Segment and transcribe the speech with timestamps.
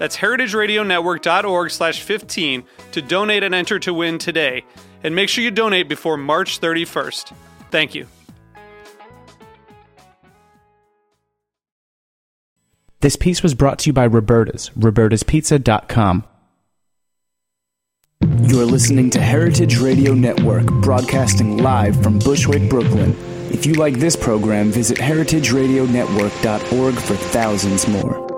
[0.00, 4.64] That's heritageradionetwork.org slash 15 to donate and enter to win today.
[5.04, 7.34] And make sure you donate before March 31st.
[7.70, 8.06] Thank you.
[13.00, 16.24] This piece was brought to you by Roberta's, robertaspizza.com.
[18.40, 23.14] You're listening to Heritage Radio Network, broadcasting live from Bushwick, Brooklyn.
[23.52, 28.29] If you like this program, visit heritageradionetwork.org for thousands more.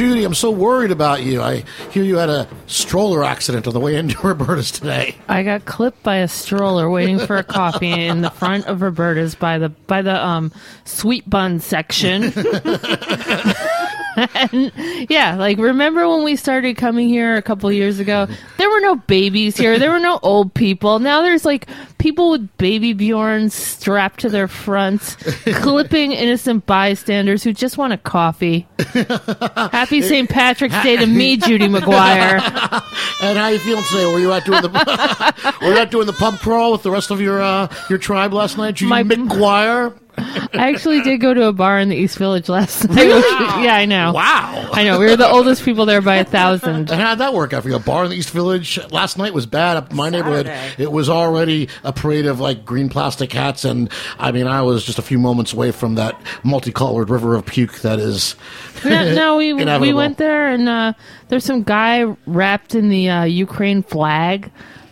[0.00, 1.42] Judy, I'm so worried about you.
[1.42, 5.14] I hear you had a stroller accident on the way into Roberta's today.
[5.28, 9.34] I got clipped by a stroller waiting for a coffee in the front of Roberta's
[9.34, 10.52] by the by the um
[10.86, 12.32] sweet bun section.
[14.16, 14.72] and
[15.10, 18.26] yeah, like remember when we started coming here a couple years ago?
[18.58, 19.78] There were no babies here.
[19.78, 20.98] There were no old people.
[20.98, 27.52] Now there's like people with baby Bjorns strapped to their fronts, clipping innocent bystanders who
[27.52, 28.66] just want a coffee.
[28.78, 30.28] Happy St.
[30.28, 32.40] Patrick's Day to me, Judy McGuire.
[33.22, 34.06] And how you feeling today?
[34.06, 37.10] Were you out doing the were you out doing the pub crawl with the rest
[37.10, 38.76] of your uh, your tribe last night?
[38.76, 39.94] Judy My- McGuire.
[40.52, 43.06] I actually did go to a bar in the East Village last night.
[43.62, 44.12] yeah, I know.
[44.12, 44.70] Wow.
[44.72, 44.98] I know.
[44.98, 46.90] We were the oldest people there by a thousand.
[46.90, 47.76] And how'd that work out for you?
[47.76, 49.76] A bar in the East Village last night was bad.
[49.76, 53.90] Up in my neighborhood, it was already a parade of like green plastic hats, and
[54.18, 57.80] I mean, I was just a few moments away from that multicolored river of puke
[57.80, 58.36] that is.
[58.82, 60.94] No, no, we we went there, and uh,
[61.28, 64.50] there's some guy wrapped in the uh, Ukraine flag.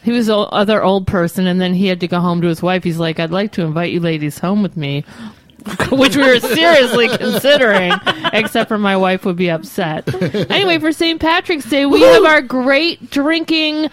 [0.09, 2.63] He was the other old person, and then he had to go home to his
[2.63, 2.83] wife.
[2.83, 5.05] He's like, "I'd like to invite you ladies home with me,"
[5.93, 7.93] which we were seriously considering.
[8.33, 10.09] Except for my wife would be upset.
[10.51, 11.21] Anyway, for St.
[11.21, 13.91] Patrick's Day, we have our great drinking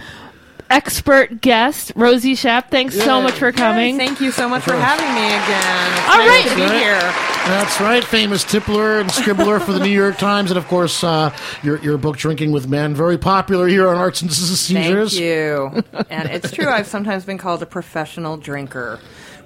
[0.70, 2.70] expert guest, Rosie Schaap.
[2.70, 3.98] Thanks so much for coming.
[3.98, 5.92] Thank you so much for having me again.
[5.94, 6.50] It's All nice right.
[6.50, 6.82] to be Right.
[6.82, 7.14] here.
[7.46, 11.32] That's right, famous tippler and scribbler for the New York Times, and of course, uh,
[11.62, 15.12] your your book "Drinking with Men," very popular here on Arts and Seizures.
[15.14, 15.84] Thank you.
[16.10, 19.00] And it's true, I've sometimes been called a professional drinker,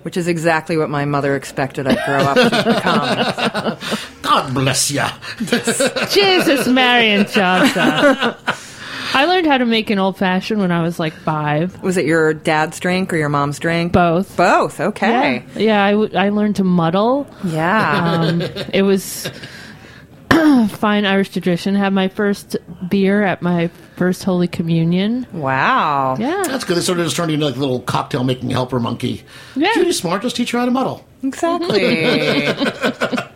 [0.04, 4.00] which is exactly what my mother expected I'd grow up to become.
[4.22, 5.04] God bless you.
[6.10, 8.66] Jesus, Mary and Joseph.
[9.14, 11.82] I learned how to make an old fashioned when I was like five.
[11.82, 13.92] Was it your dad's drink or your mom's drink?
[13.94, 14.36] Both.
[14.38, 15.44] Both, okay.
[15.56, 17.28] Yeah, yeah I, w- I learned to muddle.
[17.44, 18.22] Yeah.
[18.22, 18.42] Um,
[18.74, 19.30] it was
[20.70, 21.76] fine Irish tradition.
[21.76, 22.56] Had my first
[22.90, 25.26] beer at my first Holy Communion.
[25.34, 26.16] wow.
[26.20, 26.44] Yeah.
[26.48, 26.78] That's good.
[26.78, 29.24] It sort of just turned you into like a little cocktail making helper monkey.
[29.56, 29.74] Yeah.
[29.74, 30.22] Judy's smart.
[30.22, 31.06] Just teach her how to muddle.
[31.24, 32.48] Exactly.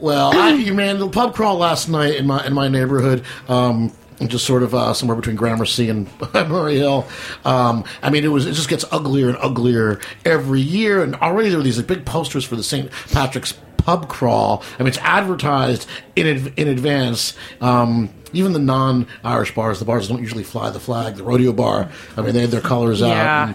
[0.00, 3.24] Well, I, you man, the pub crawl last night in my in my neighborhood.
[3.48, 3.92] Um,
[4.26, 7.06] just sort of uh, somewhere between Gramercy and Murray Hill.
[7.44, 11.50] Um, I mean, it was it just gets uglier and uglier every year, and already
[11.50, 12.90] there were these like, big posters for the St.
[13.12, 14.62] Patrick's pub crawl.
[14.78, 15.86] I mean, it's advertised
[16.16, 17.34] in in advance.
[17.60, 21.88] Um, even the non-Irish bars, the bars don't usually fly the flag, the rodeo bar.
[22.16, 23.48] I mean, they had their colors Yeah.
[23.50, 23.54] out.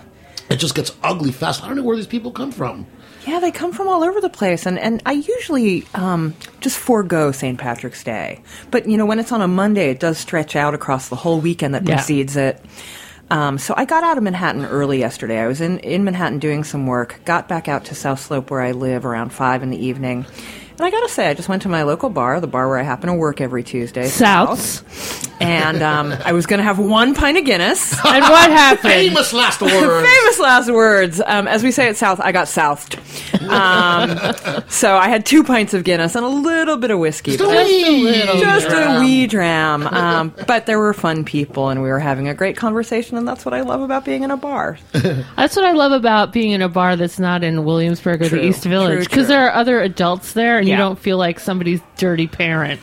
[0.49, 1.63] It just gets ugly fast.
[1.63, 2.87] I don't know where these people come from.
[3.25, 7.31] Yeah, they come from all over the place, and, and I usually um, just forego
[7.31, 7.57] St.
[7.57, 8.41] Patrick's Day.
[8.69, 11.39] But you know, when it's on a Monday, it does stretch out across the whole
[11.39, 11.95] weekend that Yeah.
[11.95, 12.59] precedes it.
[13.31, 15.39] Um, so I got out of Manhattan early yesterday.
[15.39, 18.61] I was in, in Manhattan doing some work, got back out to South Slope where
[18.61, 20.25] I live around 5 in the evening.
[20.71, 22.83] And I gotta say, I just went to my local bar, the bar where I
[22.83, 24.03] happen to work every Tuesday.
[24.07, 24.81] Souths.
[25.43, 27.93] And um, I was gonna have one pint of Guinness.
[28.13, 28.93] And what happened?
[28.93, 30.07] Famous last words.
[30.07, 31.21] Famous last words.
[31.25, 32.99] Um, as we say at South, I got southed.
[33.49, 37.37] Um, so I had two pints of Guinness and a little bit of whiskey.
[37.37, 39.03] Just a wee just a dram.
[39.03, 39.87] wee dram.
[39.87, 43.45] Um, but there were fun people and we were having a great conversation, and that's
[43.45, 44.77] what I love about being in a bar.
[44.91, 48.39] That's what I love about being in a bar that's not in Williamsburg or True,
[48.39, 51.81] the East Village because there are other adults there and you don't feel like somebody's
[51.97, 52.79] dirty parent.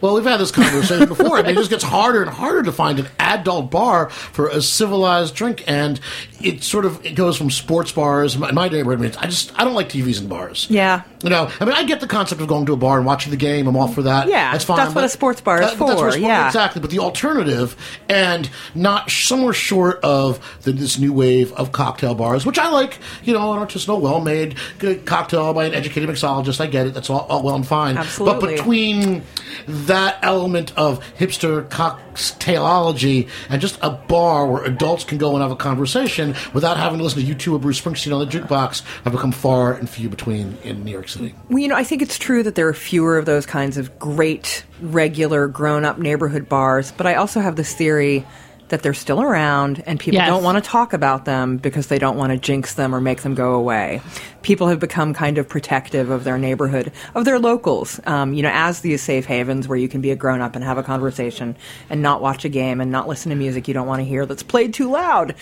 [0.00, 1.38] Well, we've had this conversation before.
[1.38, 4.62] I mean, it just gets harder and harder to find an adult bar for a
[4.62, 6.00] civilized drink, and
[6.40, 8.34] it sort of it goes from sports bars.
[8.34, 10.66] In my, my neighborhood, I, mean, I just I don't like TVs in bars.
[10.70, 11.02] Yeah.
[11.22, 13.30] You know, I mean, I get the concept of going to a bar and watching
[13.30, 13.66] the game.
[13.66, 14.28] I'm all for that.
[14.28, 14.76] Yeah, that's fine.
[14.76, 16.46] that's what a sports bar is but that's what a for, sport- yeah.
[16.46, 16.80] exactly.
[16.80, 17.76] But the alternative,
[18.08, 22.98] and not somewhere short of the, this new wave of cocktail bars, which I like.
[23.24, 26.60] You know, an artisanal, well-made good cocktail by an educated mixologist.
[26.60, 26.94] I get it.
[26.94, 27.96] That's all, all well and fine.
[27.96, 28.40] Absolutely.
[28.40, 29.22] But between
[29.66, 35.50] that element of hipster cocktailology and just a bar where adults can go and have
[35.50, 39.12] a conversation without having to listen to U2 or Bruce Springsteen on the jukebox have
[39.12, 41.34] become far and few between in New York City.
[41.48, 43.98] Well, you know, I think it's true that there are fewer of those kinds of
[43.98, 48.26] great, regular, grown up neighborhood bars, but I also have this theory
[48.68, 50.28] that they're still around and people Yes.
[50.28, 53.22] don't want to talk about them because they don't want to jinx them or make
[53.22, 54.00] them go away.
[54.42, 58.50] People have become kind of protective of their neighborhood, of their locals, um, you know,
[58.52, 61.56] as these safe havens where you can be a grown up and have a conversation
[61.90, 64.26] and not watch a game and not listen to music you don't want to hear
[64.26, 65.34] that's played too loud.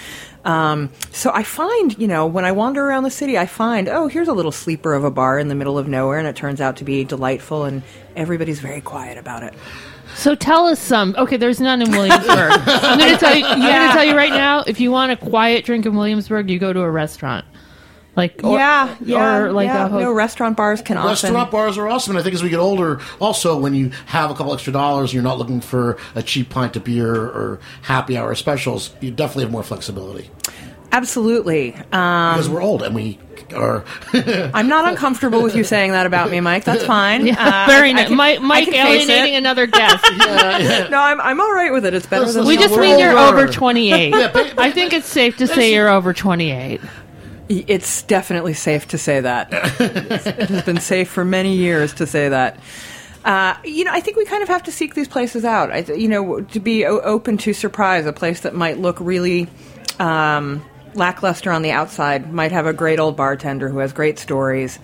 [0.44, 4.06] Um, so I find, you know, when I wander around the city, I find, oh,
[4.06, 6.60] here's a little sleeper of a bar in the middle of nowhere, and it turns
[6.60, 7.82] out to be delightful, and
[8.14, 9.54] everybody's very quiet about it.
[10.16, 11.14] So tell us some.
[11.18, 12.52] Okay, there's none in Williamsburg.
[12.66, 13.44] I'm going to tell you.
[13.44, 14.64] I'm going to tell you right now.
[14.66, 17.44] If you want a quiet drink in Williamsburg, you go to a restaurant,
[18.16, 19.86] like or, yeah, yeah, or like yeah.
[19.86, 21.52] a ho- no restaurant bars can Restaurant often.
[21.52, 24.34] bars are awesome, and I think as we get older, also when you have a
[24.34, 28.34] couple extra dollars, you're not looking for a cheap pint of beer or happy hour
[28.34, 28.94] specials.
[29.00, 30.30] You definitely have more flexibility
[30.96, 31.74] Absolutely.
[31.92, 33.18] Um, because we're old and we
[33.54, 33.84] are.
[34.12, 36.64] I'm not uncomfortable with you saying that about me, Mike.
[36.64, 37.26] That's fine.
[37.26, 38.08] Yeah, Uh, very nice.
[38.08, 40.04] can- Mike, I Mike can alienating another guest.
[40.18, 41.94] No, I'm, I'm all right with it.
[41.94, 44.10] It's better Listen, than We just we're mean you're over 28.
[44.10, 46.80] Yeah, ba- I think it's safe to say you're over 28.
[47.48, 49.48] It's definitely safe to say that.
[49.52, 52.58] it has been safe for many years to say that.
[53.24, 55.70] Uh, you know, I think we kind of have to seek these places out.
[55.72, 58.98] I, th- you know, to be o- open to surprise, a place that might look
[59.00, 59.48] really
[60.00, 60.64] um,
[60.96, 64.78] lackluster on the outside might have a great old bartender who has great stories.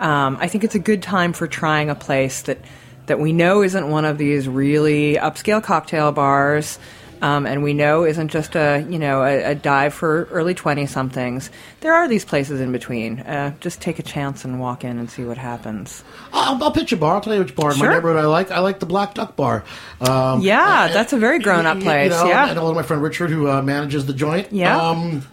[0.00, 2.58] Um, I think it's a good time for trying a place that
[3.06, 6.78] that we know isn't one of these really upscale cocktail bars.
[7.22, 10.86] Um, and we know isn't just a you know a, a dive for early twenty
[10.86, 11.50] somethings.
[11.80, 13.20] There are these places in between.
[13.20, 16.02] Uh, just take a chance and walk in and see what happens.
[16.32, 17.16] I'll, I'll pitch a bar.
[17.16, 18.50] I'll tell you which bar in my neighborhood I like.
[18.50, 19.64] I like the Black Duck Bar.
[20.00, 22.10] Um, Yeah, that's a very grown up you- you place.
[22.10, 24.48] know, yeah, I know my friend Richard who uh, manages the joint.
[24.52, 24.76] Yeah.
[24.80, 25.26] Um,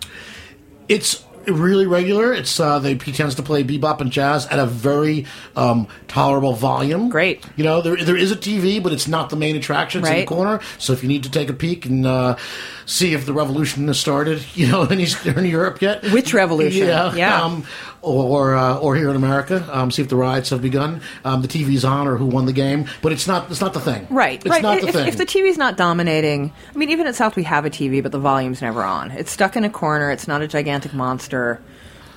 [0.89, 2.33] it's really regular.
[2.33, 6.53] It's uh, they he tends to play bebop and jazz at a very um, tolerable
[6.53, 7.09] volume.
[7.09, 7.45] Great.
[7.55, 10.01] You know, there there is a TV, but it's not the main attraction.
[10.01, 10.59] It's in the corner.
[10.77, 12.37] So if you need to take a peek and uh,
[12.85, 16.87] see if the revolution has started, you know, in Eastern Europe yet, Which revolution?
[16.87, 17.13] Yeah.
[17.13, 17.37] Yeah.
[17.47, 17.65] Um,
[18.07, 21.01] or uh, or here in America, um, see if the riots have begun.
[21.25, 23.49] Um, the TV's on or who won the game, but it's not.
[23.51, 24.07] It's not the thing.
[24.09, 24.61] Right, It's right.
[24.61, 25.07] not the thing.
[25.07, 28.11] if the TV's not dominating, I mean, even at South we have a TV, but
[28.11, 29.11] the volume's never on.
[29.11, 30.11] It's stuck in a corner.
[30.11, 31.61] It's not a gigantic monster.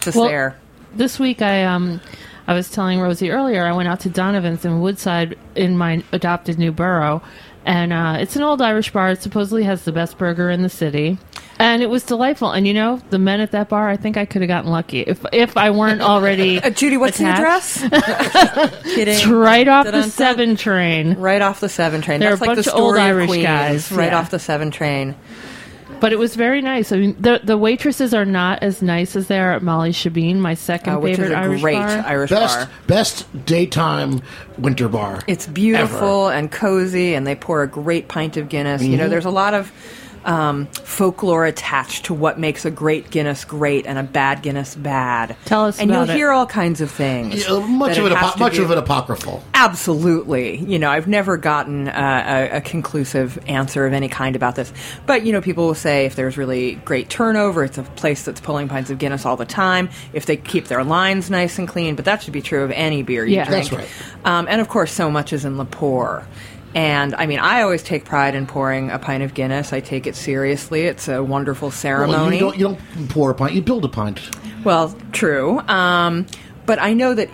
[0.01, 0.57] Just Well, there.
[0.95, 2.01] This week, I um,
[2.47, 6.59] I was telling Rosie earlier, I went out to Donovan's in Woodside in my adopted
[6.59, 7.23] new borough,
[7.65, 9.11] and uh, it's an old Irish bar.
[9.11, 11.19] It supposedly has the best burger in the city,
[11.61, 12.51] and it was delightful.
[12.51, 15.01] And you know, the men at that bar, I think I could have gotten lucky
[15.01, 16.59] if if I weren't already.
[16.65, 17.81] Uh, Judy, what's attached.
[17.81, 18.83] the address?
[18.85, 19.15] Kidding.
[19.15, 21.15] It's right off the seven train.
[21.15, 22.21] Right off the seven train.
[22.21, 24.19] They're That's a like bunch the of old story Irish Queens, guys, Right yeah.
[24.19, 25.15] off the seven train.
[26.01, 26.93] But it was very nice.
[26.93, 30.37] I mean, the the waitresses are not as nice as they are at Molly Shebeen,
[30.37, 31.89] my second Uh, which is favorite a Irish great bar.
[32.07, 32.71] Irish best bar.
[32.87, 34.23] best daytime
[34.59, 35.21] winter bar.
[35.27, 38.83] It's beautiful and cozy, and they pour a great pint of Guinness.
[38.83, 39.11] You know, Mm-hmm.
[39.11, 39.71] there's a lot of
[40.25, 45.37] um, folklore attached to what makes a great Guinness great and a bad Guinness bad.
[45.47, 46.17] Tell us and about you'll it.
[46.17, 47.47] hear all kinds of things.
[47.49, 49.43] Yeah, much of it, has apo- to much do- of it apocryphal.
[49.55, 50.57] Absolutely.
[50.59, 54.73] You know, I've never gotten uh, a, a conclusive answer of any kind about this.
[55.07, 58.41] But, you know, people will say if there's really great turnover, it's a place that's
[58.41, 59.89] pulling pints of Guinness all the time.
[60.13, 63.03] If they keep their lines nice and clean, but that should be true of any
[63.03, 63.45] beer you Yeah.
[63.47, 63.71] drink.
[63.71, 64.27] That's right.
[64.27, 66.25] Um, and of course, so much is in Lepore.
[66.75, 69.73] And I mean, I always take pride in pouring a pint of Guinness.
[69.73, 70.83] I take it seriously.
[70.83, 72.37] It's a wonderful Well, ceremony.
[72.37, 74.21] you, don't, you don't pour a pint, you build a pint.
[74.65, 75.59] Well, true.
[75.61, 76.27] Um,
[76.67, 77.29] but I know that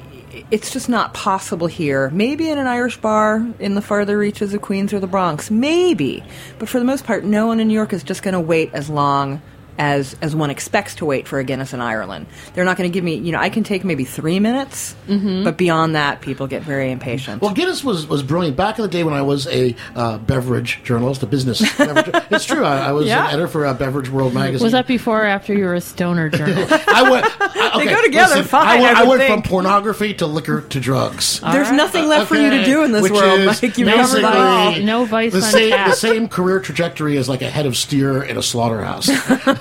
[0.50, 2.08] it's just not possible here.
[2.10, 5.50] Maybe in an Irish bar in the farther reaches of Queens or the Bronx.
[5.50, 6.22] Maybe.
[6.58, 8.70] But for the most part, no one in New York is just going to wait
[8.72, 9.42] as long
[9.78, 12.26] as as one expects to wait for a Guinness in Ireland.
[12.54, 15.56] They're not going to give me, you know, I can take maybe three minutes, but
[15.56, 17.42] beyond that, people get very impatient.
[17.42, 20.82] Well, Guinness was, was brilliant back in the day when I was a uh, beverage
[20.82, 21.60] journalist, a business.
[21.78, 22.24] beverage.
[22.30, 22.64] it's true.
[22.64, 23.24] I, I was Yeah.
[23.26, 24.64] an editor for uh, Beverage World magazine.
[24.64, 26.72] Was that before or after you were a stoner journalist?
[26.88, 27.26] I went.
[27.40, 30.62] I, okay, go together listen, fine, I went, I I went from pornography to liquor
[30.62, 31.40] to drugs.
[31.40, 33.76] There's nothing left for you to do in this which world, is Mike.
[33.78, 34.76] You've covered basically all.
[34.80, 38.36] No vice the same, the same career trajectory as like a head of steer in
[38.36, 39.08] a slaughterhouse.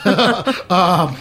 [0.69, 1.15] um,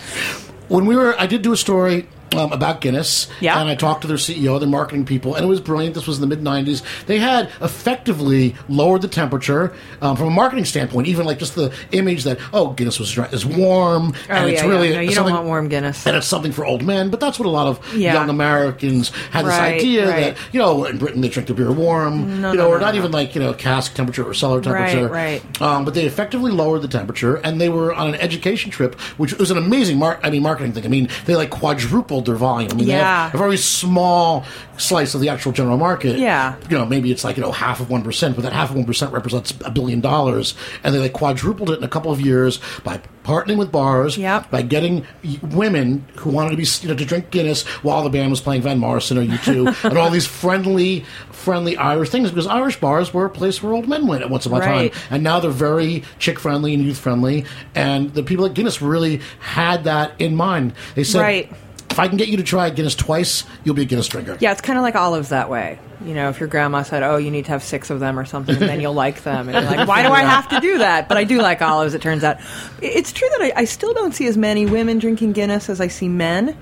[0.68, 2.06] when we were, I did do a story.
[2.34, 3.60] Um, about Guinness, Yeah.
[3.60, 5.94] and I talked to their CEO, their marketing people, and it was brilliant.
[5.94, 6.82] This was in the mid '90s.
[7.06, 11.72] They had effectively lowered the temperature um, from a marketing standpoint, even like just the
[11.92, 14.68] image that oh, Guinness was dry- is warm, Oh, and yeah, it's yeah.
[14.68, 16.06] really No, you don't want warm Guinness.
[16.06, 17.10] and it's something for old men.
[17.10, 18.14] But that's what a lot of Yeah.
[18.14, 20.34] young Americans had this idea right.
[20.34, 22.78] that you know in Britain they drink their beer warm, No, you know, no, or
[22.80, 22.98] no, not no.
[23.00, 25.08] even like you know cask temperature or cellar Right, temperature.
[25.08, 25.62] right.
[25.62, 29.34] Um, but they effectively lowered the temperature, and they were on an education trip, which
[29.38, 30.84] was an amazing mar- I mean marketing thing.
[30.84, 32.70] I mean they like quadrupled their volume.
[32.72, 33.24] I mean, they Yeah.
[33.26, 34.44] have a very small
[34.76, 36.18] slice of the actual general market.
[36.18, 36.54] Yeah.
[36.68, 38.76] you know maybe it's like you know half of one percent, but that half of
[38.76, 42.20] one percent represents a billion dollars, and they like quadrupled it in a couple of
[42.20, 44.50] years by partnering with bars, Yep.
[44.50, 45.06] by getting
[45.42, 48.62] women who wanted to be you know to drink Guinness while the band was playing
[48.62, 53.26] Van Morrison or U2 and all these friendly friendly Irish things because Irish bars were
[53.26, 54.92] a place where old men went at once upon a Right.
[54.92, 58.80] time and now they're very chick friendly and youth friendly and the people at Guinness
[58.80, 60.72] really had that in mind.
[60.94, 61.52] They said Right.
[61.94, 64.36] If I can get you to try Guinness twice, you'll be a Guinness drinker.
[64.40, 65.78] Yeah, it's kind of like olives that way.
[66.04, 68.24] You know, if your grandma said, "Oh, you need to have six of them or
[68.24, 70.78] something," and then you'll like them, and you're like, "Why do I have to do
[70.78, 71.94] that?" But I do like olives.
[71.94, 72.38] It turns out,
[72.82, 75.86] it's true that I, I still don't see as many women drinking Guinness as I
[75.86, 76.56] see men.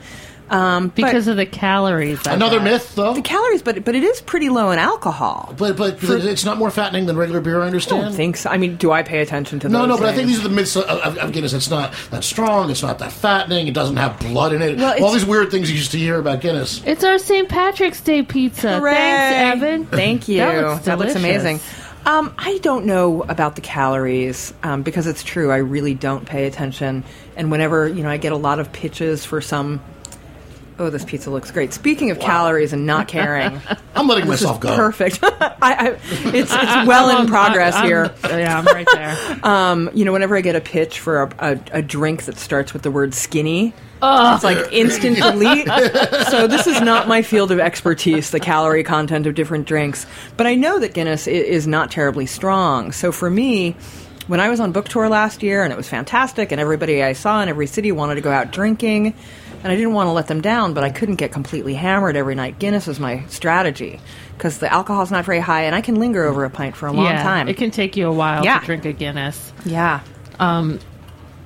[0.53, 2.27] Um, because of the calories.
[2.27, 2.65] I Another bet.
[2.65, 3.15] myth though.
[3.15, 5.55] the calories, but but it is pretty low in alcohol.
[5.57, 7.59] but but it's not more fattening than regular beer.
[7.61, 8.03] I I understand.
[8.03, 8.51] don't think so.
[8.51, 10.41] I mean, do I pay attention to that No, those no, but I think these
[10.41, 11.53] are the myths of, of, of Guinness.
[11.55, 12.71] It's not that strong.
[12.71, 13.67] It's not that fattening.
[13.67, 14.77] It doesn't have blood in it.
[14.77, 16.83] Well, All these weird things you used to hear about Guinness.
[16.85, 17.49] It's our St.
[17.49, 18.79] Patrick's Day pizza.
[18.79, 18.93] Hooray.
[18.95, 19.87] Thanks, Evan.
[19.87, 20.39] Thank you.
[20.39, 21.17] That looks, delicious.
[21.17, 21.61] amazing.
[22.05, 25.53] Um, I don't know about the calories um, because it's true.
[25.53, 27.05] I really don't pay attention,
[27.37, 29.81] and whenever you know, I get a lot of pitches for some.
[30.79, 31.73] Oh, this pizza looks great.
[31.73, 33.61] Speaking of calories and not caring,
[33.95, 34.75] I'm letting this is myself go.
[34.75, 35.21] perfect.
[35.23, 35.89] I, I,
[36.35, 38.13] it's it's well in I'm- progress I'm- here.
[38.25, 39.39] Yeah, I'm right there.
[39.47, 42.73] Um, you know, whenever I get a pitch for a, a, a drink that starts
[42.73, 43.75] with the word skinny,
[44.05, 45.67] it's like instant delete.
[46.29, 50.07] so this is not my field of expertise, the calorie content of different drinks.
[50.37, 52.91] But I know that Guinness i- is not terribly strong.
[52.93, 53.77] So for me,
[54.27, 57.13] when I was on book tour last year and it was fantastic, and everybody I
[57.13, 59.15] saw in every city wanted to go out drinking,
[59.63, 62.35] and I didn't want to let them down, but I couldn't get completely hammered every
[62.35, 62.59] night.
[62.59, 64.01] Guinness was my strategy
[64.37, 66.93] because the alcohol's not very high, and I can linger over a pint for a
[66.93, 67.49] long yeah, time.
[67.49, 68.59] It can take you a while Yeah.
[68.61, 69.53] to drink a Guinness.
[69.65, 70.01] yeah.
[70.41, 70.81] Um,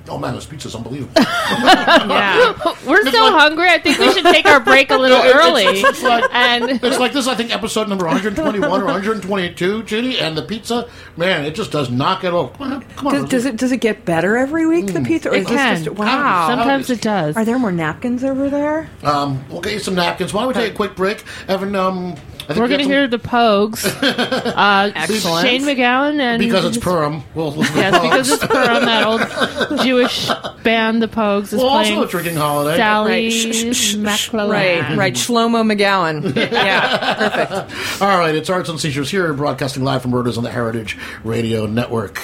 [0.09, 1.11] Oh man, this pizza's unbelievable.
[1.47, 2.53] Yeah.
[2.87, 3.69] We're so like- hungry.
[3.69, 5.63] I think we should take our break a little It's- early.
[5.65, 7.27] it's- it's like- and it's like this.
[7.27, 10.89] I think episode number 121 or 122, Judy, and the pizza.
[11.15, 12.53] Man, it just does not get old.
[12.57, 13.13] Come on, come on.
[13.13, 14.93] Does, does it does it get better every week?
[14.93, 15.83] The pizza, or It is can.
[15.83, 16.47] just wow?
[16.49, 17.35] sometimes it does.
[17.35, 18.89] Are there more napkins over there?
[19.03, 20.33] Um, we'll get you some napkins.
[20.33, 21.75] Why don't we take a quick break, Evan?
[21.75, 23.83] Um, I think We're going to hear the Pogues.
[24.57, 25.45] Uh, Excellent.
[25.47, 27.21] Shane MacGowan and because it's Purim.
[27.35, 30.29] We'll listen to Yes, the because it's Purim, that old Jewish
[30.63, 32.77] band, the Pogues, is well, playing also a drinking holiday.
[32.77, 33.31] Sally Right.
[33.31, 33.95] Shh, shh, shh, shh.
[33.95, 34.49] MacLennane.
[34.49, 35.13] Right, right.
[35.13, 36.35] Shlomo McGowan.
[36.51, 38.01] yeah, perfect.
[38.01, 41.65] All right, it's Arts and Seizures here, broadcasting live from Roberta's on the Heritage Radio
[41.65, 42.19] Network.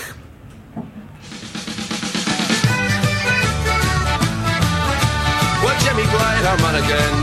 [5.63, 7.21] Well, Jimmy Bright, our man again,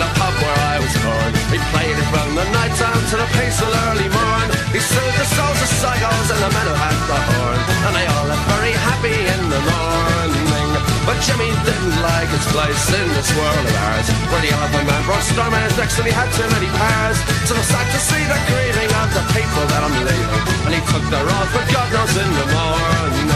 [2.40, 4.48] the night time to the peaceful early morn.
[4.72, 7.60] He soothed the souls of psychos and the men who had the horn.
[7.84, 10.68] And they all looked very happy in the morning.
[11.04, 14.08] But Jimmy didn't like his place in this world of ours.
[14.32, 17.18] Where the other man brought stormers next and he had too many pairs.
[17.44, 20.44] So I sad to see the grieving of the people that I'm leaving.
[20.64, 23.28] And he took the road, but God knows in the morning.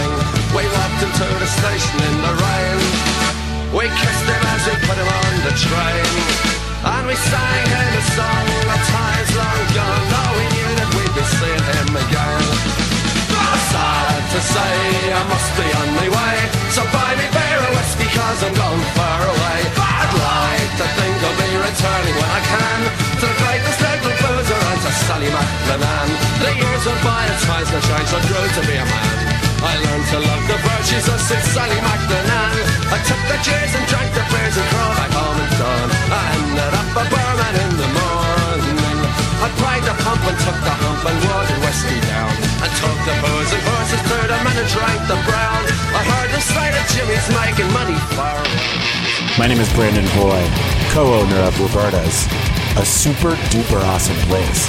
[0.57, 2.79] We walked into the station in the rain.
[3.75, 6.54] We kissed him as we put him on the train.
[6.85, 10.05] And we sang him a song of times long gone.
[10.13, 12.45] Though we knew that we'd be seeing him again.
[13.73, 14.77] Sad to say,
[15.11, 16.37] I must be on my way.
[16.77, 19.59] So buy me beer or whiskey, cause I'm going far away.
[19.81, 22.81] I'd like to think I'll be returning when I can.
[23.19, 26.13] To the greatest little boozer and to Sally MacLennane.
[26.45, 29.34] The years went by, the time the shine, so grew to be a man.
[29.65, 32.65] I learned to love the virtues of Sid Sally MacDonald.
[32.93, 35.89] I took the cheers and drank the beers and crawled back home and dawn.
[36.13, 39.01] I ended up a barman in the morning.
[39.41, 42.33] I pried the pump and took the hump and wore the whiskey down.
[42.61, 45.63] I took the booze and horses through them and I drank the brown.
[45.97, 48.85] I heard the sight of Jimmy's making money far away.
[49.41, 50.45] My name is Brandon Hoy,
[50.93, 52.29] co-owner of Roberta's,
[52.77, 54.69] a super duper awesome place.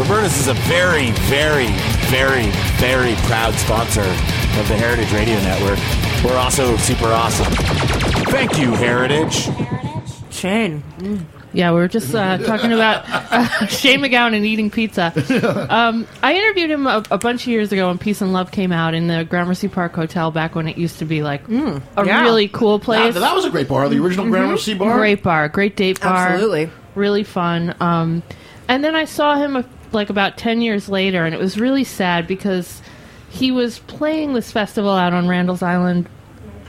[0.00, 1.68] Roberta's is a very, very,
[2.06, 2.46] very,
[2.78, 5.78] very proud sponsor of the Heritage Radio Network.
[6.24, 7.52] We're also super awesome.
[8.26, 9.48] Thank you, Heritage.
[10.30, 10.82] Shane.
[11.52, 15.12] Yeah, we were just uh, talking about uh, Shane MacGowan and eating pizza.
[15.76, 18.72] Um, I interviewed him a, a bunch of years ago when Peace and Love came
[18.72, 22.22] out in the Gramercy Park Hotel back when it used to be like a yeah.
[22.22, 23.14] really cool place.
[23.14, 24.96] that was a great bar, the original Gramercy bar.
[24.96, 26.28] Great bar, great date bar.
[26.28, 26.70] Absolutely.
[26.94, 27.74] Really fun.
[27.80, 28.22] Um,
[28.68, 31.84] and then I saw him uh, like about 10 years later, and it was really
[31.84, 32.82] sad because
[33.28, 36.08] he was playing this festival out on Randall's Island.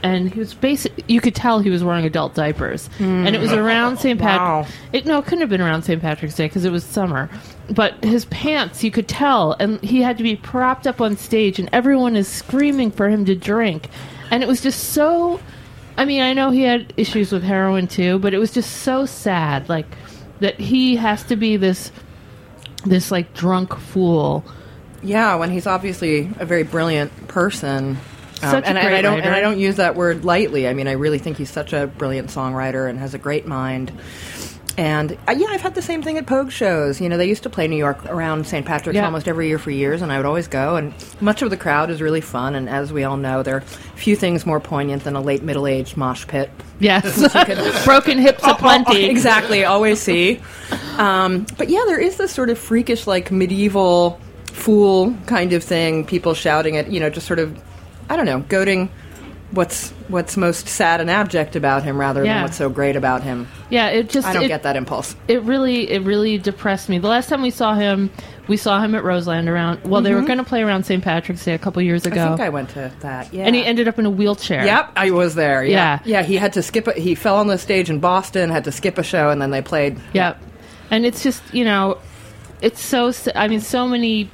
[0.00, 0.92] And he was basic.
[1.10, 3.26] You could tell he was wearing adult diapers, hmm.
[3.26, 4.20] and it was around St.
[4.20, 4.62] Wow.
[4.62, 4.76] Patrick.
[4.92, 6.00] It no, it couldn't have been around St.
[6.00, 7.28] Patrick's Day because it was summer.
[7.68, 11.58] But his pants, you could tell, and he had to be propped up on stage,
[11.58, 13.88] and everyone is screaming for him to drink,
[14.30, 15.40] and it was just so
[15.98, 19.04] I mean, I know he had issues with heroin too, but it was just so
[19.04, 19.86] sad, like
[20.38, 21.90] that he has to be this,
[22.84, 24.44] this like drunk fool.
[25.02, 27.98] Yeah, when he's obviously a very brilliant person.
[28.42, 29.26] Um, Such a and, and I great don't writer.
[29.26, 30.68] and I don't use that word lightly.
[30.68, 33.92] I mean, I really think he's such a brilliant songwriter and has a great mind.
[34.78, 37.00] And uh, yeah, I've had the same thing at Pogue shows.
[37.00, 38.64] You know, they used to play New York around St.
[38.64, 39.04] Patrick's Yeah.
[39.06, 40.76] almost every year for years, and I would always go.
[40.76, 42.54] And much of the crowd is really fun.
[42.54, 45.96] And as we all know, there are few things more poignant than a late middle-aged
[45.96, 46.48] mosh pit.
[46.78, 47.04] Yes,
[47.84, 49.06] broken hips aplenty.
[49.06, 50.40] exactly, always see.
[50.96, 56.04] Um, but yeah, there is this sort of freakish, like medieval fool kind of thing.
[56.06, 57.60] People shouting at you know, just sort of,
[58.08, 58.90] I don't know, goading
[59.50, 62.34] what's what's most sad and abject about him rather Yeah.
[62.34, 63.46] than what's so great about him.
[63.70, 65.14] Yeah, it just I don't it, get that impulse.
[65.26, 66.98] It really, it really depressed me.
[66.98, 68.10] The last time we saw him,
[68.46, 69.84] we saw him at Roseland around.
[69.84, 71.04] Well, they were going to play around St.
[71.04, 72.18] Patrick's Day a couple years Mm-hmm.
[72.18, 73.32] I think I went to that.
[73.32, 74.64] Yeah, and he ended up in a wheelchair.
[74.64, 75.64] Yep, I was there.
[75.64, 76.00] Yeah.
[76.04, 76.20] Yeah.
[76.20, 76.22] yeah.
[76.22, 76.86] He had to skip.
[76.86, 79.50] A, he fell on the stage in Boston, had to skip a show, and then
[79.50, 80.00] they played.
[80.14, 80.40] Yep.
[80.90, 81.98] And it's just you know,
[82.62, 83.12] it's so.
[83.34, 84.30] I mean, so many.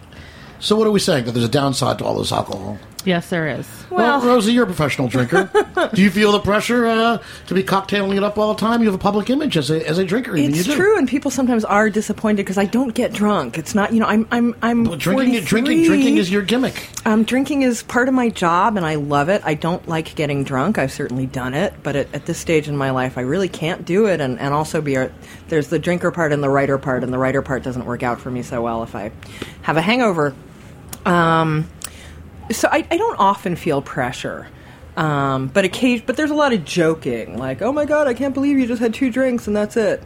[0.60, 1.24] So what are we saying?
[1.24, 2.78] That there's a downside to all this alcohol?
[3.04, 3.68] Yes, there is.
[3.90, 5.50] Well, Rosie, you're a professional drinker.
[5.94, 8.80] Do you feel the pressure uh, to be cocktailing it up all the time?
[8.80, 10.34] You have a public image as a, as a drinker.
[10.34, 10.78] Even It's you do.
[10.78, 13.58] true, and people sometimes are disappointed because I don't get drunk.
[13.58, 14.84] It's not, you know, I'm, I'm, I'm.
[14.84, 15.46] Well, drinking, 43.
[15.60, 16.88] drinking, drinking is your gimmick.
[17.04, 19.42] Um, drinking is part of my job, and I love it.
[19.44, 20.78] I don't like getting drunk.
[20.78, 23.84] I've certainly done it, but at, at this stage in my life, I really can't
[23.84, 24.22] do it.
[24.22, 25.12] And, and also, be a,
[25.48, 28.18] there's the drinker part and the writer part, and the writer part doesn't work out
[28.18, 29.12] for me so well if I
[29.62, 30.34] have a hangover.
[31.04, 31.68] Um,
[32.50, 34.46] so I, I don't often feel pressure.
[34.96, 38.32] Um, but occasion, but there's a lot of joking, like, "Oh my god, I can't
[38.32, 40.02] believe you just had two drinks and that's it."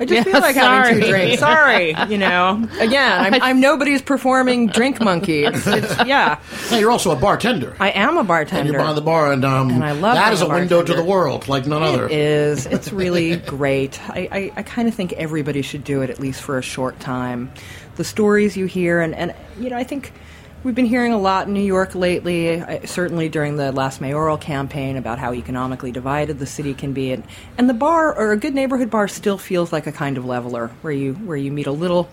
[0.00, 1.10] I just Yeah, feel like having two sorry.
[1.26, 1.40] drinks.
[1.40, 2.68] Sorry, you know.
[2.80, 5.44] Again, I'm, I'm nobody's performing drink monkey.
[5.44, 6.40] It's, it's yeah.
[6.70, 7.76] Now, you're also a bartender.
[7.78, 8.24] I am a bartender.
[8.24, 8.72] and bartender.
[8.72, 10.82] you're behind the bar, and, um, And I love that being is a a window
[10.82, 12.06] to the world like none other.
[12.06, 12.66] It is.
[12.66, 14.00] It's really great.
[14.10, 16.98] I, I, I kind of think everybody should do it at least for a short
[16.98, 17.52] time.
[17.96, 20.12] The stories you hear, and, and you know, I think
[20.64, 24.38] we've been hearing a lot in New York lately, uh, certainly during the last mayoral
[24.38, 27.12] campaign, about how economically divided the city can be.
[27.12, 27.24] And,
[27.58, 30.68] and the bar, or a good neighborhood bar, still feels like a kind of leveler
[30.82, 32.08] where you, where you meet a little.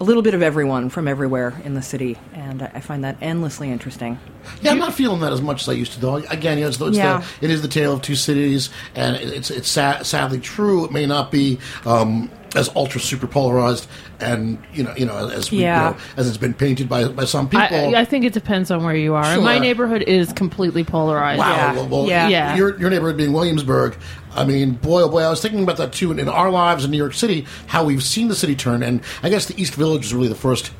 [0.00, 3.18] A little bit of everyone from everywhere in the city, and I I find that
[3.20, 4.18] endlessly interesting.
[4.62, 6.00] Yeah, I'm not feeling that as much as I used to.
[6.00, 7.22] Though again, you know, it's, it's Yeah.
[7.40, 10.86] the, it is the tale of two cities, and it's it's sad, sadly true.
[10.86, 13.88] It may not be um, as ultra super polarized,
[14.20, 15.90] and you know, you know, as we, Yeah.
[15.90, 17.94] you know, as it's been painted by by some people.
[17.94, 19.34] I, I think it depends on where you are.
[19.34, 19.42] Sure.
[19.42, 21.40] My neighborhood is completely polarized.
[21.40, 21.54] Wow.
[21.54, 21.72] Yeah.
[21.74, 22.26] Well, well, Yeah.
[22.28, 22.56] Yeah.
[22.56, 23.98] Your, your neighborhood being Williamsburg.
[24.34, 26.84] I mean, boy, oh boy, I was thinking about that too in, in our lives
[26.84, 28.82] in New York City, how we've seen the city turn.
[28.82, 30.72] And I guess the East Village is really the first.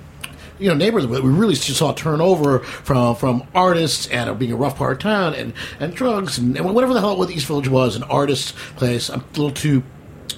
[0.59, 4.53] You know, neighborhood that we really saw turn over from from artists and it being
[4.53, 7.35] a rough part of town and, and drugs and, and whatever the hell what the
[7.35, 9.09] East Village was, an artist place.
[9.09, 9.83] I'm a little too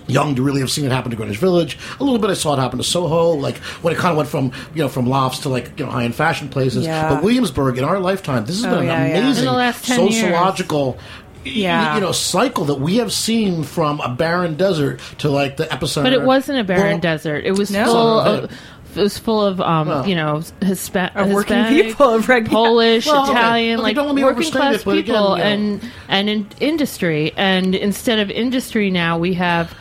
[0.07, 1.77] young to really have seen it happen to Greenwich Village.
[1.99, 4.29] A little bit I saw it happen to Soho, like when it kind of went
[4.29, 6.87] from you know from lofts to like you know high end fashion places.
[6.87, 7.13] Yeah.
[7.13, 9.19] But Williamsburg in our lifetime, this has Oh, been an yeah.
[9.19, 10.15] amazing In the last 10 years.
[10.21, 10.99] sociological.
[11.45, 11.95] Y- Yeah.
[11.95, 16.03] You know, cycle that we have seen from a barren desert to like the episode.
[16.05, 17.45] But it wasn't a barren Well, desert.
[17.45, 17.85] It was No.
[17.85, 18.21] full.
[18.21, 18.53] Of,
[18.95, 20.07] it was full of, um, Well.
[20.07, 23.31] you know, Hispa- Of working Hispanic, people, of reg- Polish, Well.
[23.31, 25.49] Italian, Okay, like don't let me working class it, but again, people, you know.
[25.51, 27.33] and and in industry.
[27.37, 29.73] And instead of industry now, we have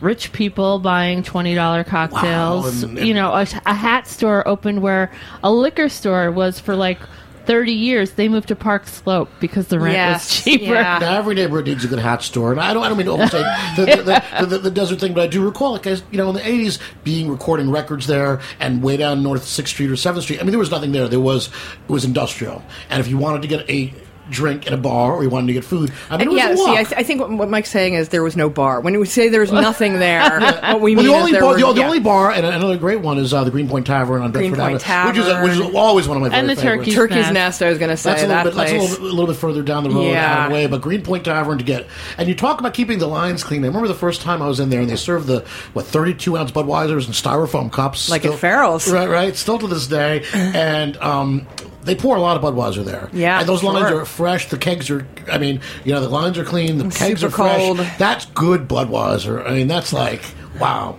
[0.00, 2.82] rich people buying twenty dollar cocktails.
[2.84, 5.10] and- and- you know, a, a hat store opened where
[5.42, 6.98] a liquor store was for like
[7.46, 8.12] thirty years.
[8.12, 10.74] They moved to Park Slope because the rent Yes, was cheaper.
[10.74, 10.98] yeah.
[11.00, 13.12] Now, every neighborhood needs a good hat store, and I don't, I don't mean to
[13.12, 13.44] overstate
[13.76, 16.28] the, the, the, the, the desert thing, but I do recall, like, as, you know,
[16.30, 20.24] in the '80s, being recording records there, and way down North Sixth Street or Seventh
[20.24, 20.40] Street.
[20.40, 21.08] I mean, there was nothing there.
[21.08, 23.92] There was it was industrial, and if you wanted to get a
[24.30, 26.50] drink in a bar or you wanted to get food, I mean, it was yeah,
[26.50, 26.70] a see.
[26.72, 28.80] I, th- I think what, what Mike's saying is there was no bar.
[28.80, 31.58] When we say there's nothing there, what we well, mean the is there bar, were,
[31.58, 34.54] the, the only bar, and another great one is uh, the Greenpoint Tavern on Bedford
[34.54, 36.84] Greenpoint Avenue, which is which is always one of my very And the favorites.
[36.86, 37.32] Turkey's Turkey's Nest.
[37.34, 37.62] Nest.
[37.62, 38.54] I was going to say That's a little that bit.
[38.56, 40.32] That's a little, bit- a little bit further down the road, Yeah.
[40.32, 40.66] out of the way.
[40.66, 41.86] But Greenpoint Tavern to get,
[42.18, 43.62] and you talk about keeping the lines clean.
[43.64, 45.40] I remember the first time I was in there, and they served the
[45.74, 48.90] what thirty-two ounce Budweisers in styrofoam cups, Like at Farrell's.
[48.90, 49.08] right?
[49.08, 51.46] Right, still to this day, and um,
[51.84, 53.08] they pour a lot of Budweiser there.
[53.12, 54.48] Yeah, and those lines are fresh.
[54.48, 56.78] The kegs are, I mean, you know, the lines are clean.
[56.78, 57.58] The kegs super are fresh.
[57.58, 57.78] cold.
[57.98, 59.46] That's good Budweiser.
[59.46, 60.22] I mean, that's like
[60.58, 60.98] wow.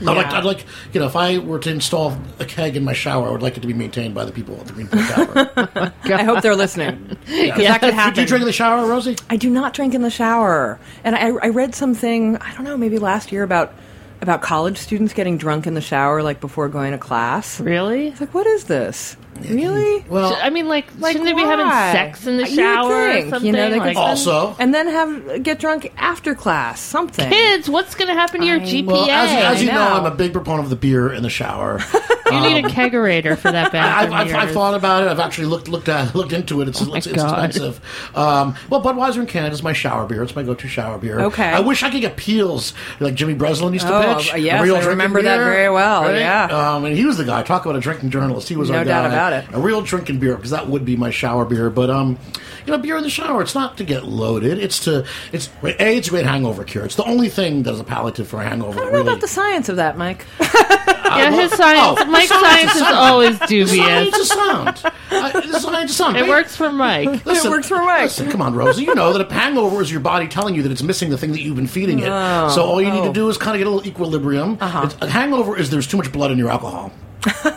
[0.00, 2.92] I'd like, I'd like, you know, if I were to install a keg in my
[2.94, 5.92] shower, I would like it to be maintained by the people at the Greenpoint Tavern.
[6.12, 7.16] I hope they're listening.
[7.24, 7.54] Because Yeah.
[7.70, 8.20] that could Do happen.
[8.22, 9.14] you drink in the shower, Rosie?
[9.30, 10.80] I do not drink in the shower.
[11.04, 13.72] And I, I read something, I don't know, maybe last year about
[14.20, 17.60] about college students getting drunk in the shower like before going to class.
[17.60, 18.08] Really?
[18.08, 19.16] It's like, what is this?
[19.40, 20.04] Really?
[20.08, 23.26] Well, I mean, like, Like, shouldn't they be having sex in the You'd shower think,
[23.26, 23.46] or something?
[23.46, 26.80] You know, they could like, spend- Also- and then have get drunk after class.
[26.80, 27.28] Something.
[27.28, 28.86] kids, what's going to happen to your I- GPA?
[28.86, 29.94] Well, as, as you know, know.
[29.96, 31.80] I'm a big proponent of the beer in the shower.
[32.30, 34.14] you need a kegerator for that I've, bathroom.
[34.14, 35.08] I've, I've thought about it.
[35.08, 36.68] I've actually looked looked at looked into it.
[36.68, 37.80] It's, Oh it's, it's expensive.
[38.14, 40.22] Um, well, Budweiser in Canada is my shower beer.
[40.22, 41.20] It's my go-to shower beer.
[41.20, 41.44] Okay.
[41.48, 44.32] I wish I could get Piels like Jimmy Breslin used to Oh, pitch.
[44.36, 46.18] yes, real I drinking remember that beer, very well, right?
[46.18, 46.44] yeah.
[46.76, 47.42] Um, and he was the guy.
[47.42, 48.48] Talk about a drinking journalist.
[48.48, 49.14] He was No our doubt guy.
[49.28, 49.54] About it.
[49.54, 51.70] A real drinking beer because that would be my shower beer.
[51.70, 52.18] But um,
[52.66, 53.42] you know, beer in the shower.
[53.42, 54.58] It's not to get loaded.
[54.58, 55.96] It's to it's a.
[55.96, 56.84] It's a great hangover cure.
[56.84, 58.78] It's the only thing that is a palliative for a hangover.
[58.80, 59.08] I don't know really.
[59.08, 60.24] about the science of that, Mike.
[61.04, 62.00] Yeah, his science.
[62.00, 63.70] Oh, Mike's science science is is always dubious.
[63.76, 64.82] science is sound.
[65.12, 66.16] Uh, the science is sound.
[66.16, 67.24] It works for Mike.
[67.26, 68.04] Listen, works for Mike.
[68.04, 68.82] Listen, come on, Rosie.
[68.82, 71.30] You know that a hangover is your body telling you that it's missing the thing
[71.30, 72.06] that you've been feeding it.
[72.06, 74.54] so all you need to do is kind of get a little equilibrium.
[74.54, 76.90] It's- A hangover is there's too much blood in your alcohol.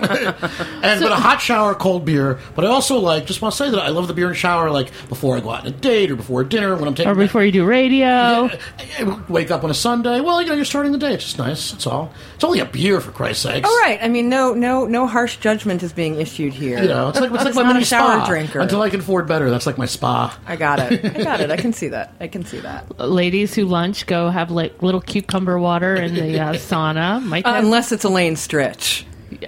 [0.00, 2.38] and but a hot shower, cold beer.
[2.54, 4.70] But I also like just want to say that I love the beer and shower
[4.70, 7.14] like before I go out on a date or before dinner when I'm taking Or
[7.14, 8.06] before you do radio.
[8.06, 10.20] I wake up on a Sunday.
[10.20, 11.14] Well, you know, you're starting the day.
[11.14, 11.72] It's just nice.
[11.72, 12.12] It's all.
[12.34, 13.68] It's only a beer for Christ's sakes.
[13.68, 13.98] All right.
[14.02, 16.80] I mean, no, no, no harsh judgment is being issued here.
[16.82, 18.26] You know, it's like it's I'm like my not mini a shower spa.
[18.26, 18.60] drinker.
[18.60, 20.36] Until I can afford better, that's like my spa.
[20.46, 21.04] I got it.
[21.16, 21.50] I got it.
[21.50, 22.14] I can see that.
[22.20, 22.98] I can see that.
[22.98, 27.22] Ladies who lunch go have like little cucumber water in the uh, sauna.
[27.22, 29.04] Mike Uh, has- unless it's Elaine Stritch.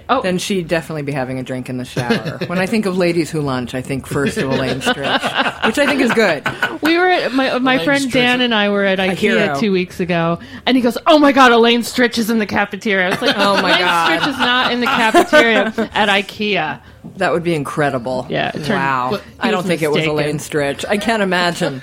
[0.09, 2.37] Oh, Then she'd definitely be having a drink in the shower.
[2.47, 5.85] when I think of ladies who lunch, I think first of Elaine Stritch, which I
[5.85, 6.43] think is good.
[6.81, 8.11] we were at, my my Elaine friend Stritch.
[8.13, 11.51] Dan and I were at IKEA two weeks ago, and he goes, "Oh my God,
[11.51, 14.21] Elaine Stritch is in the cafeteria." I was like, Oh my Elaine God.
[14.21, 16.81] Stritch is not in the cafeteria at IKEA."
[17.17, 18.25] That would be incredible.
[18.29, 19.19] Yeah, Wow.
[19.39, 20.05] I don't think it was.
[20.05, 20.85] Elaine Stritch.
[20.87, 21.81] I can't imagine.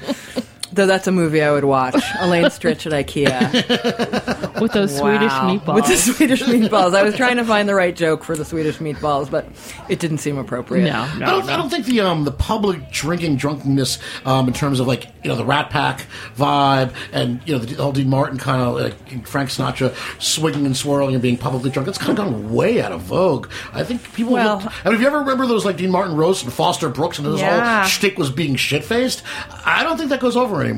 [0.81, 1.95] Though that's a movie I would watch.
[2.21, 4.51] Elaine Stritch at IKEA.
[4.63, 5.75] with those Swedish meatballs.
[5.75, 6.95] With the Swedish meatballs.
[6.95, 9.47] I was trying to find the right joke for the Swedish meatballs, but
[9.91, 10.85] it didn't seem appropriate.
[10.85, 14.81] no, I don't, I don't think the um the public drinking drunkenness um in terms
[14.81, 18.39] of like you know the Rat Pack vibe and you know the whole Dean Martin
[18.39, 21.85] kind of like Frank Sinatra swinging and swirling and being publicly drunk.
[21.85, 23.51] That's kind of gone way out of vogue.
[23.75, 24.33] I think people.
[24.33, 26.89] Well- look, I mean, if you ever remember those like Dean Martin roasts and Foster
[26.89, 27.81] Brooks and his Yeah.
[27.81, 29.23] whole shtick was being shit faced,
[29.67, 30.70] I don't think that goes over anymore.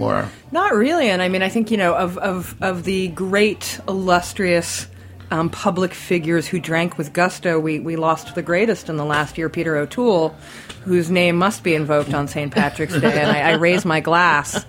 [0.50, 4.88] Not really, and I mean, I think you know of of of the great illustrious.
[5.30, 7.58] Um, public figures who drank with gusto.
[7.58, 10.36] We we lost the greatest in the last year, Peter O'Toole,
[10.84, 12.52] whose name must be invoked on St.
[12.52, 14.66] Patrick's Day, and I, I raise my glass.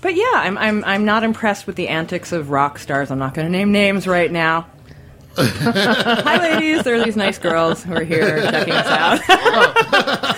[0.00, 3.10] But yeah, I'm I'm I'm not impressed with the antics of rock stars.
[3.10, 4.68] I'm not going to name names right now.
[5.36, 6.84] Hi, ladies.
[6.84, 10.36] There are these nice girls who are here checking us out.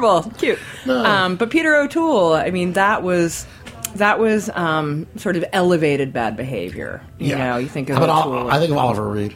[0.00, 0.58] They're adorable, cute.
[0.88, 3.46] Um, but Peter O'Toole, I mean, that was
[3.96, 7.02] that was um, sort of elevated bad behavior.
[7.18, 8.34] You know, you think of O'Toole.
[8.34, 9.34] Ol- I think of Oliver Reed.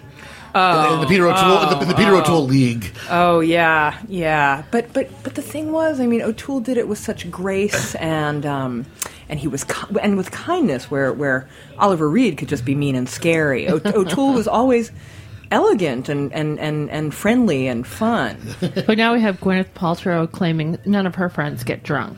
[0.53, 2.93] Oh, in the Peter O'Toole, in the, in the Peter O'Toole League.
[3.09, 4.65] Oh yeah, yeah.
[4.73, 8.45] But but but the thing was, I mean, O'Toole did it with such grace and
[8.45, 8.87] um,
[9.29, 12.97] and he was ki- and with kindness, where where Oliver Reed could just be mean
[12.97, 13.69] and scary.
[13.69, 14.91] O- O'Toole was always
[15.51, 18.37] elegant and, and, and, and friendly and fun.
[18.87, 22.17] But now we have Gwyneth Paltrow claiming none of her friends get drunk.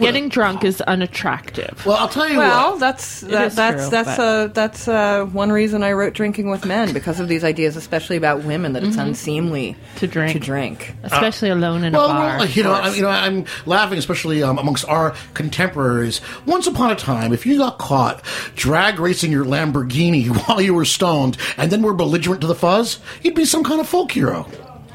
[0.00, 1.84] Getting drunk is unattractive.
[1.86, 2.80] Well, I'll tell you Well, what.
[2.80, 6.50] that's that, is that's true, that's but- uh, that's uh, one reason I wrote Drinking
[6.50, 9.96] with Men because of these ideas, especially about women, that it's unseemly Mm-hmm.
[9.98, 10.32] To drink.
[10.32, 10.94] To drink.
[11.02, 12.38] Especially alone in a Well, bar.
[12.38, 16.20] well, you know, I, you know, I'm laughing, especially um, amongst our contemporaries.
[16.46, 18.22] Once upon a time, if you got caught
[18.56, 22.98] drag racing your Lamborghini while you were stoned, and then were belligerent to the fuzz,
[23.22, 24.46] you'd be some kind of folk hero.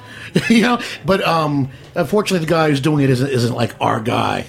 [0.50, 4.46] you know, but um, unfortunately, the guy who's doing it isn't, isn't like our guy.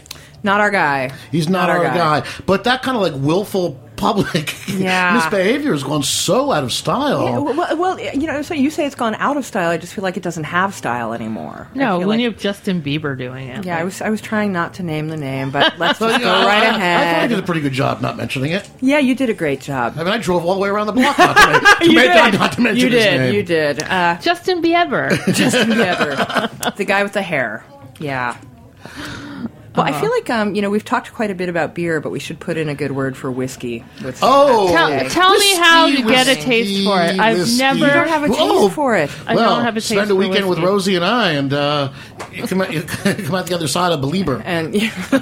[0.46, 1.12] Not our guy.
[1.32, 2.24] He's not, our guy.
[2.46, 5.14] But that kind of like willful public Yeah.
[5.20, 7.24] misbehavior has gone so out of style.
[7.24, 9.70] Yeah, well, well, you know, so you say it's gone out of style.
[9.70, 11.66] I just feel like it doesn't have style anymore.
[11.74, 13.64] No, when like- you have Justin Bieber doing it.
[13.64, 16.20] Yeah, I was I was trying not to name the name, but let's But, just
[16.22, 18.70] go know, right I, I thought I did a pretty good job not mentioning it.
[18.80, 19.94] yeah, you did a great job.
[19.96, 21.94] I mean, I drove all the way around the block not to, make, to, you
[21.96, 22.34] make, did.
[22.38, 23.18] not to mention you his did.
[23.20, 23.34] name.
[23.34, 23.82] You did.
[23.82, 25.10] Uh, Justin Bieber.
[25.34, 27.64] Justin Bieber, the guy with the hair.
[27.98, 28.36] Yeah.
[29.76, 32.10] Well, I feel like um, you know we've talked quite a bit about beer, but
[32.10, 33.84] we should put in a good word for whiskey.
[34.04, 35.08] With Oh, Tell, Okay.
[35.10, 37.18] tell me how you get a whiskey, taste for it.
[37.20, 37.58] I've whiskey.
[37.58, 37.86] never.
[37.86, 39.10] you don't have a taste for it.
[39.26, 40.58] I well, don't have a taste spend a for weekend with.
[40.60, 41.92] Rosie and I, and uh,
[42.32, 44.40] you come, out, you come out the other side a believer.
[44.44, 44.74] and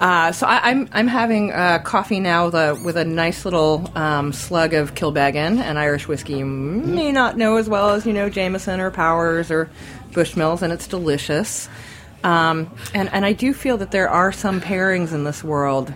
[0.00, 3.90] uh, so I, I'm I'm having uh, coffee now with a, with a nice little
[3.96, 8.12] um, slug of Kilbeggan, an Irish whiskey you may not know as well as you
[8.12, 9.68] know Jameson or Powers or
[10.12, 11.68] Bushmills, and it's delicious.
[12.24, 15.92] Um, and and I do feel that there are some pairings in this world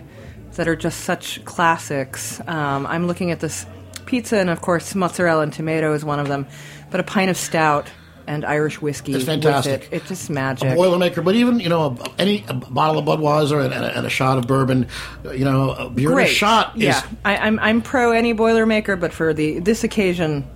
[0.55, 2.39] that are just such classics.
[2.47, 3.65] Um, I'm looking at this
[4.05, 6.47] pizza, and of course mozzarella and tomato is one of them,
[6.91, 7.89] but a pint of stout
[8.27, 9.13] and Irish whiskey.
[9.13, 9.83] It's fantastic.
[9.91, 9.97] it.
[9.97, 10.77] It's just a magic.
[10.77, 14.09] Boilermaker, but even you know any a bottle of Budweiser and, and, a, and a
[14.09, 14.87] shot of bourbon,
[15.33, 16.35] you know, a beer and a Great.
[16.35, 16.83] shot is.
[16.83, 17.03] yeah.
[17.25, 20.47] I, I'm I'm pro any Boilermaker, but for the this occasion,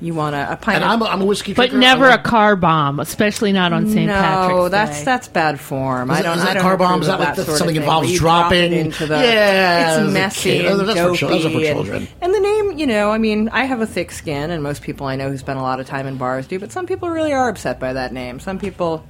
[0.00, 0.76] you want a, a pint.
[0.76, 1.78] And of, I'm a, I'm a whiskey But drinker.
[1.78, 4.06] never I a love- car bomb, especially not on St.
[4.06, 5.04] no, Patrick's that's Day.
[5.04, 6.10] that's bad form.
[6.10, 6.38] Is I don't.
[6.38, 7.02] is it I don't car bomb?
[7.02, 8.72] Is of that like that something involves where drop dropping?
[8.72, 9.16] into the.
[9.16, 10.66] Yeah, it's messy kid.
[10.66, 12.08] and That's for chil- those are for dopey and- children.
[12.20, 15.06] And the name, you know, I mean, I have a thick skin, and most people
[15.06, 16.58] I know who spend a lot of time in bars do.
[16.58, 18.40] But some people really are upset by that name.
[18.40, 19.04] Some people.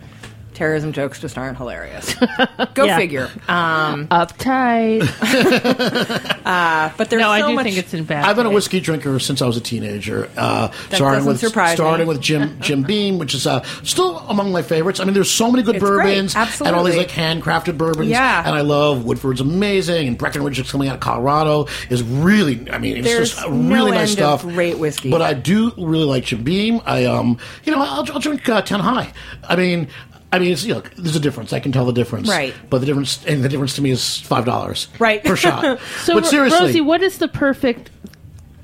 [0.59, 2.15] Terrorism jokes just aren't hilarious.
[2.75, 2.97] Go Yeah.
[2.97, 3.31] figure.
[3.47, 5.01] Um, Uptight.
[6.99, 8.25] but there's no, I so do much, think it's in bad.
[8.25, 8.55] I've been a taste.
[8.57, 10.29] whiskey drinker since I was a teenager.
[10.37, 12.13] Uh, starting doesn't with surprise starting me.
[12.13, 14.99] with Jim Jim Beam, which is uh, still among my favorites.
[14.99, 16.07] I mean, there's so many good It's great.
[16.07, 16.97] bourbons and all these Absolutely.
[16.97, 18.09] like handcrafted bourbons.
[18.09, 18.43] Yeah.
[18.45, 22.69] and I love Woodford's amazing, and Breckenridge that's coming out of Colorado is really.
[22.71, 24.43] I mean, it's There's just no really nice end of stuff.
[24.55, 25.11] great whiskey.
[25.13, 26.81] But I do really like Jim Beam.
[26.85, 29.13] I um, you know, I'll, I'll drink uh, Ten High.
[29.49, 29.87] I mean.
[30.31, 31.53] I mean, it's, you know, there's a difference.
[31.55, 32.55] I can tell the difference, Right.
[32.69, 35.25] But the difference, and the difference to me is five dollars, Right.
[35.25, 35.81] per shot.
[36.05, 37.91] So, but seriously, Rosie, what is the perfect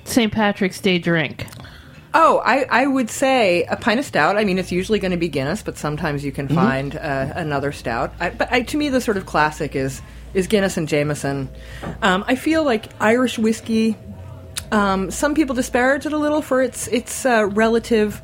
[0.04, 0.30] St.
[0.32, 1.46] Patrick's Day drink?
[2.16, 4.36] Oh, I, I would say a pint of stout.
[4.36, 6.46] I mean, it's usually going to be Guinness, but sometimes you Mm-hmm.
[6.48, 8.12] can find uh, another stout.
[8.20, 10.00] I, but I, to me, the sort of classic is
[10.34, 11.48] is Guinness and Jameson.
[12.02, 13.96] Um, I feel like Irish whiskey.
[14.70, 18.20] Um, some people disparage it a little for its its uh, relative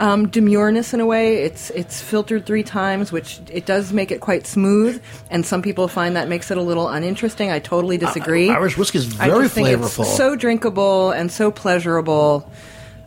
[0.00, 1.44] um, demureness in a way.
[1.44, 5.00] It's it's filtered three times, which it does make it quite smooth.
[5.30, 7.50] And some people find that makes it a little uninteresting.
[7.50, 8.50] I totally disagree.
[8.50, 10.00] Irish whiskey is I very flavorful.
[10.04, 12.50] It's so drinkable and so pleasurable.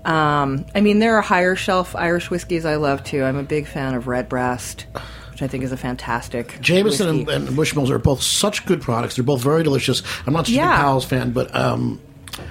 [0.06, 3.24] Um, I mean, there are higher shelf Irish whiskeys I love too.
[3.24, 4.86] I'm a big fan of Redbreast,
[5.32, 9.16] which I think is a fantastic Jameson and, and Bushmills are both such good products.
[9.16, 10.04] They're both very delicious.
[10.28, 10.76] I'm not such a Yeah.
[10.78, 12.02] big Powers fan, but um,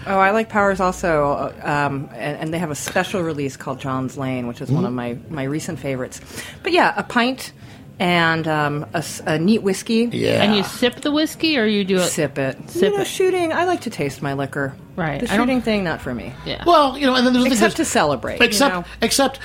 [0.07, 3.81] Oh, I like Powers also, uh, um, and, and they have a special release called
[3.81, 4.87] John's Lane, which is one Mm-hmm.
[4.87, 6.21] of my, my recent favorites.
[6.63, 7.53] But yeah, a pint
[7.99, 10.09] and um, a, s- a neat whiskey.
[10.13, 10.43] yeah.
[10.43, 12.09] And you sip the whiskey, or you do it?
[12.09, 12.71] Sip it.
[12.71, 13.07] Sip you know, it.
[13.07, 13.53] shooting.
[13.53, 14.75] I like to taste my liquor.
[14.97, 15.21] Right.
[15.21, 16.33] The shooting thing, not for me.
[16.47, 16.65] Yeah.
[16.67, 18.85] well, you know, and then there's the thing Except is- to celebrate, you Except, know?
[19.03, 19.39] except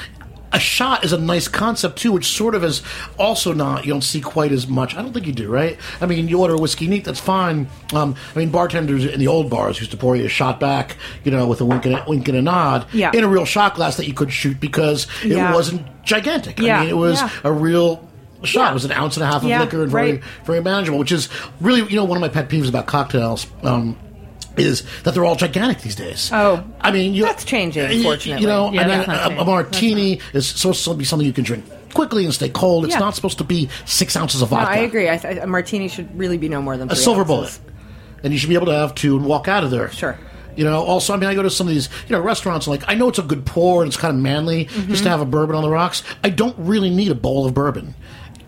[0.54, 2.82] a shot is a nice concept too, which sort of is
[3.20, 4.96] also not you don't see quite as much.
[4.96, 5.78] I don't think you do, right?
[6.00, 7.68] I mean, you order a whiskey neat, that's fine.
[7.94, 10.96] Um, I mean, bartenders in the old bars used to pour you a shot back,
[11.26, 13.12] you know, with a wink and a, wink and a nod, Yeah.
[13.14, 15.54] in a real shot glass that you could shoot because it Yeah.
[15.54, 16.60] wasn't gigantic.
[16.60, 16.78] Yeah.
[16.78, 18.08] I mean, it was a real.
[18.44, 18.70] Shot Yeah.
[18.72, 20.24] It was an ounce and a half of Yeah, liquor and very, right.
[20.46, 21.00] very manageable.
[21.00, 21.28] Which is
[21.60, 23.48] really, you know, one of my pet peeves about cocktails.
[23.64, 23.98] Um,
[24.58, 26.30] is that they're all gigantic these days?
[26.34, 28.42] Oh, I mean, you, that's changing, y- y- fortunately.
[28.42, 31.44] You know, Yeah, I mean, a, a martini is supposed to be something you can
[31.44, 32.86] drink quickly and stay cold.
[32.86, 33.00] It's Yeah.
[33.00, 34.72] not supposed to be six ounces of No, vodka.
[34.72, 35.10] I agree.
[35.10, 37.60] I, th- a martini should really be no more than A silver ounces.
[37.60, 37.74] bullet,
[38.24, 39.90] and you should be able to have two and walk out of there.
[39.92, 40.18] Sure.
[40.56, 40.82] You know.
[40.84, 42.66] Also, I mean, I go to some of these, you know, restaurants.
[42.68, 44.90] and Like, I know it's a good pour and it's kind of manly Mm-hmm.
[44.92, 46.02] just to have a bourbon on the rocks.
[46.24, 47.94] I don't really need a bowl of bourbon.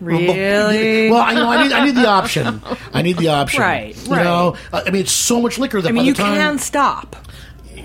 [0.00, 1.10] Really?
[1.10, 2.62] Well, I know I need I need the option.
[2.94, 3.60] I need the option.
[3.60, 4.24] Right, You right.
[4.24, 6.36] know, I I mean, it's so much liquor that I by mean, the you time
[6.36, 7.16] can stop.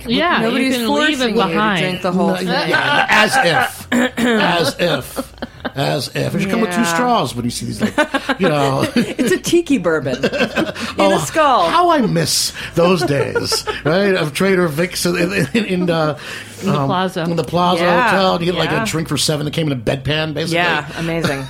[0.08, 1.80] yeah, Nobody's you can forcing leave it you to behind.
[1.82, 2.48] drink the whole thing.
[2.48, 5.34] yeah, as if, as if.
[5.76, 6.94] as if it should come with two Yeah.
[6.94, 8.86] straws when you see these, like, you know.
[8.96, 10.32] It's a tiki bourbon in
[11.00, 11.70] Oh, a skull.
[11.70, 14.14] How I miss those days, right?
[14.16, 16.18] Of Trader Vic's in, in, in, uh,
[16.62, 17.24] In the plaza.
[17.24, 18.40] In the Plaza Yeah, Hotel.
[18.40, 18.84] You get like yeah.
[18.84, 20.56] a drink for seven that came in a bedpan, basically.
[20.58, 21.44] yeah, amazing.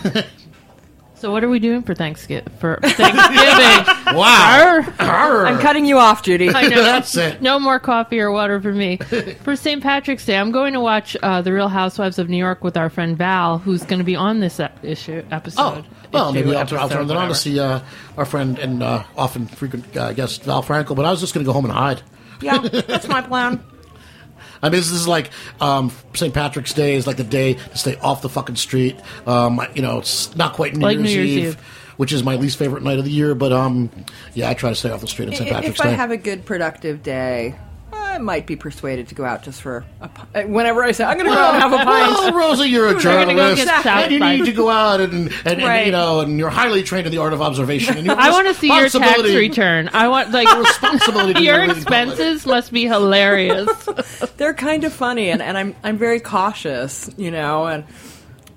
[1.17, 2.51] So what are we doing for Thanksgiving?
[2.59, 3.95] For Thanksgiving?
[4.15, 4.81] Wow.
[4.99, 5.45] Arr.
[5.47, 6.49] I'm cutting you off, Judy.
[6.49, 6.83] I know.
[6.83, 7.41] That's it.
[7.41, 8.97] No more coffee or water for me.
[9.43, 9.81] For St.
[9.81, 12.89] Patrick's Day, I'm going to watch uh, The Real Housewives of New York with our
[12.89, 15.59] friend Val, who's going to be on this e- issue episode.
[15.59, 17.33] Oh, well, maybe I'll, turn- I'll episode, turn that on to whatever.
[17.35, 17.79] see uh,
[18.15, 21.43] our friend and uh, often frequent uh, guest Val Frankel, but I was just going
[21.43, 22.01] to go home and hide.
[22.41, 23.61] yeah, that's my plan.
[24.65, 25.29] I mean, this is like
[25.61, 26.33] um, St.
[26.33, 28.99] Patrick's Day is like the day to stay off the fucking street.
[29.27, 31.59] Um, you know, it's not quite New, Like Year's, New Year's Eve, Eve.
[31.97, 33.35] which is my least favorite night of the year.
[33.35, 33.91] But um,
[34.33, 35.47] yeah, I try to stay off the street on St.
[35.49, 35.83] Patrick's Day.
[35.83, 35.95] if I Day.
[35.95, 37.53] have a good productive day,
[38.15, 41.03] I might be persuaded to go out just for a pi- uh, whenever I say
[41.03, 42.33] I'm going to go out and have a Well.
[42.33, 45.47] Rosa, you're a We're go journalist, get and you need to go out and, and,
[45.47, 45.85] and, Right.
[45.87, 47.97] you know, and you're highly trained in the art of observation.
[47.97, 49.89] And you I want to see your tax responsibility- return.
[49.93, 51.77] I want like responsibility to your the public.
[51.77, 53.67] expenses must be hilarious.
[54.37, 57.83] They're kind of funny, and, and I'm I'm very cautious, you know, and.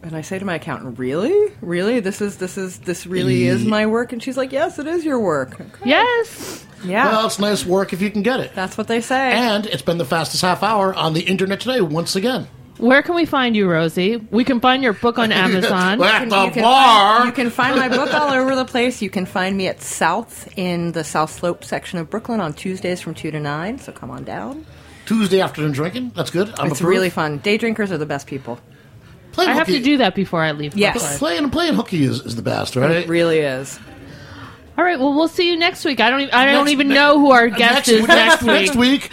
[0.02, 3.64] And I say to my accountant, "Really, really, this is this is this really is
[3.64, 6.64] my work." And she's like, "Yes, it is your work." yes.
[6.84, 8.52] Yeah, Well, it's nice work if you can get it.
[8.54, 9.32] that's what they say.
[9.32, 12.46] And it's been the fastest half hour on the internet today once again.
[12.76, 14.18] Where can we find you, Rosie?
[14.30, 16.00] We can find your book on Amazon.
[16.00, 17.16] At the you can bar.
[17.18, 19.02] Find, you can find my book all over the place.
[19.02, 23.00] You can find me at South in the South Slope section of Brooklyn on Tuesdays
[23.00, 23.80] from two to nine.
[23.80, 24.64] So come on down.
[25.06, 26.12] Tuesday afternoon drinking.
[26.14, 26.46] That's good.
[26.60, 26.82] I'm it's approved.
[26.82, 27.38] really fun.
[27.38, 28.60] Day drinkers are the best people.
[29.38, 30.76] Playing I have to do that before I leave.
[30.76, 30.94] Yes.
[30.94, 31.18] Brooklyn.
[31.18, 32.90] Playing playing hooky is, is the best, right?
[32.90, 33.78] It really is.
[34.76, 34.98] All right.
[34.98, 36.00] Well, we'll see you next week.
[36.00, 36.22] I don't.
[36.22, 39.10] Even, I don't even ne- know who our guest is next, next week.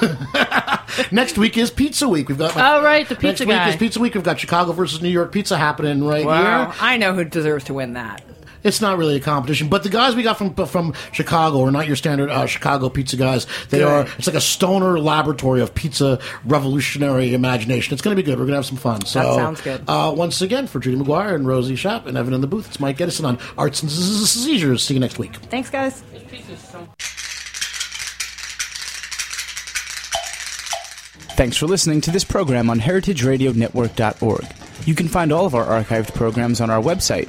[0.00, 1.12] week.
[1.12, 2.28] next week is Pizza Week.
[2.28, 4.14] We've got Oh, right, the next pizza week is Pizza Week.
[4.14, 6.72] We've got Chicago versus New York Pizza happening right here.
[6.80, 8.22] I know who deserves to win that.
[8.64, 11.86] It's not really a competition, but the guys we got from from Chicago are not
[11.86, 13.46] your standard uh, Chicago pizza guys.
[13.68, 13.86] They Good.
[13.86, 14.06] are.
[14.18, 17.92] It's like a stoner laboratory of pizza revolutionary imagination.
[17.92, 18.38] It's going to be good.
[18.38, 19.04] We're going to have some fun.
[19.04, 19.84] So, That sounds good.
[19.86, 22.80] Uh, once again, for Judy McGuire and Rosie Schaap and Evan in the booth, it's
[22.80, 24.82] Mike Edison on Arts and Seizures.
[24.82, 25.36] See you next week.
[25.36, 26.02] Thanks, guys.
[31.36, 34.46] Thanks for listening to this program on heritageradionetwork.org.
[34.86, 37.28] You can find all of our archived programs on our website